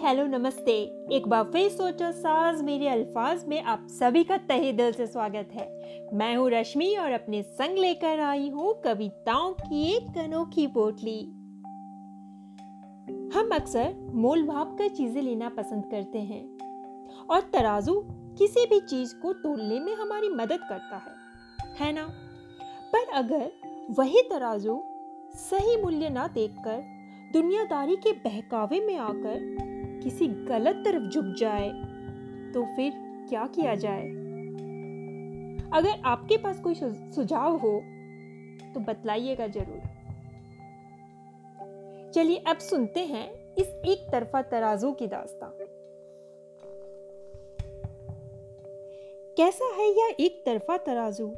[0.00, 0.72] Hello, नमस्ते।
[1.12, 5.48] एक बार फिर सोचो, साज मेरे अल्फाज में आप सभी का तहे दिल से स्वागत
[5.52, 5.66] है।
[6.14, 11.18] मैं हूँ रश्मि और अपने संग लेकर आई हूँ कविताओं की एक अनोखी पोटली।
[13.38, 16.42] हम अक्सर मोल भाव कर चीज़ें लेना पसंद करते हैं
[17.30, 18.00] और तराजू
[18.38, 21.14] किसी भी चीज़ को तोलने में हमारी मदद करता है
[21.80, 22.06] है ना?
[22.92, 23.50] पर अगर
[23.98, 24.82] वही तराजू
[25.34, 26.82] सही मूल्य ना देखकर
[27.32, 29.69] दुनियादारी के बहकावे में आकर
[30.02, 31.68] किसी गलत तरफ़ झुक जाए
[32.54, 32.92] तो फिर
[33.28, 34.06] क्या किया जाए?
[35.72, 37.72] अगर आपके पास कोई सुझाव हो
[38.74, 39.80] तो बतलाइएगा ज़रूर।
[42.14, 45.66] चलिए अब सुनते हैं इस एक तरफा तराजू की दास्तान
[49.36, 51.32] कैसा है यह एक तरफा तराजू?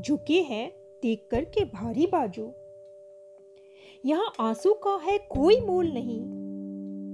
[0.00, 0.66] झुके है
[1.02, 2.52] देख कर के भारी बाजू।
[4.04, 6.20] यहाँ आँसू का है कोई मोल नहीं।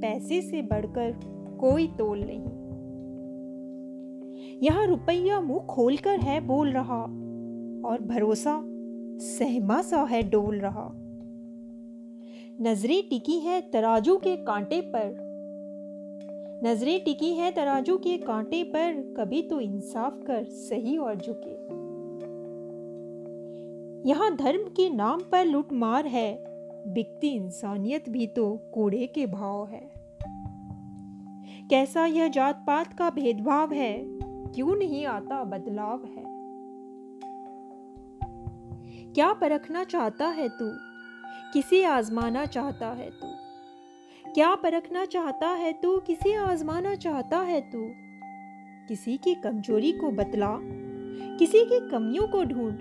[0.03, 1.21] पैसे से बढ़कर
[1.61, 2.63] कोई तोल नहीं।
[4.63, 7.03] यहाँ रुपया मुँह खोलकर है बोल रहा
[7.89, 8.61] और भरोसा
[9.19, 10.89] सहमा सा है डोल रहा।
[12.61, 15.21] नज़रें टिकी है तराजू के कांटे पर।
[16.65, 21.55] नज़रें टिकी है तराजू के कांटे पर, कभी तो इंसाफ कर सही और झुके।
[24.09, 26.52] यहाँ धर्म के नाम पर लूटमार है
[26.87, 29.93] बिकती इंसानियत भी तो कूड़े के भाव है।
[31.71, 34.05] कैसा यह जात पात का भेदभाव है?
[34.53, 36.33] क्यों नहीं आता बदलाव है?
[39.13, 40.71] क्या परखना चाहता है तू?
[41.53, 43.27] किसे आजमाना चाहता है तू?
[44.33, 45.99] क्या परखना चाहता है तू?
[45.99, 47.91] किसे आजमाना चाहता है तू?
[48.89, 50.59] किसी की कमज़ोरी को बतला,
[51.39, 52.79] किसी की कमियों को ढूंढ।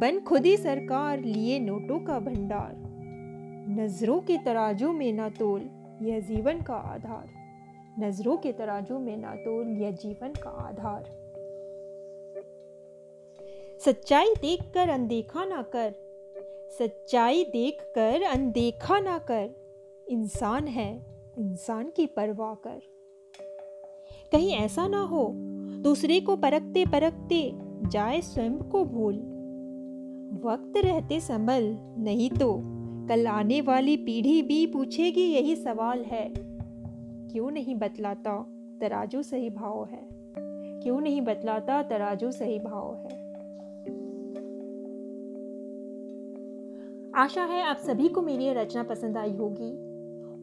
[0.00, 2.85] बन खुद ही सरकार, लिए नोटों का भंडार।
[3.68, 5.60] नज़रों के तराजू में ना तोल
[6.02, 7.28] यह जीवन का आधार।
[7.98, 11.04] नज़रों के तराजू में ना तोल यह जीवन का आधार।
[13.84, 15.94] सच्चाई देखकर अनदेखा ना कर।
[16.78, 19.50] सच्चाई देखकर अनदेखा ना कर।
[20.08, 21.06] इंसान है,
[21.38, 22.80] इंसान की परवाह कर।
[24.32, 25.32] कहीं ऐसा ना हो,
[25.82, 27.52] दूसरे को परखते परखते
[27.88, 29.14] जाए स्वयं को भूल।
[30.44, 32.75] वक्त रहते संभल नहीं तो
[33.08, 36.32] कल आने वाली पीढ़ी भी पूछेगी यही सवाल है।
[37.28, 38.46] क्यों नहीं बतलाता?
[38.80, 40.08] तराजू सही भाव है।
[40.80, 41.82] क्यों नहीं बतलाता?
[41.82, 43.26] तराजू सही भाव है।
[47.14, 49.86] आशा है आप सभी को मेरी रचना पसंद आई होगी।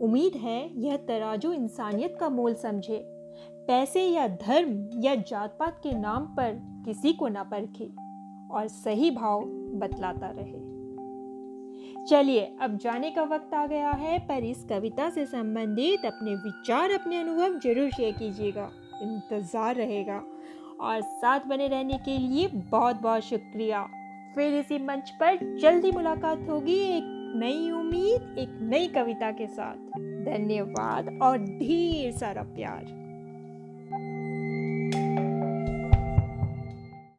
[0.05, 3.05] उम्मीद है यह तराजू इंसानियत का मोल समझे।
[3.67, 7.89] पैसे या धर्म या जात पात के नाम पर किसी को ना परखे
[8.51, 9.41] और सही भाव
[9.73, 10.72] बतलाता रहे।
[12.09, 16.91] चलिए, अब जाने का वक्त आ गया है, पर इस कविता से संबंधित अपने विचार,
[16.91, 18.71] अपने अनुभव ज़रूर शेयर कीजिएगा।
[19.01, 20.23] इंतज़ार रहेगा।
[20.81, 23.87] और साथ बने रहने के लिए बहुत बहुत शुक्रिया।
[24.35, 27.03] फिर इसी मंच पर जल्दी मुलाकात होगी एक
[27.35, 29.75] नई उम्मीद, एक नई कविता के साथ।
[30.25, 33.03] धन्यवाद और ढेर सारा प्यार।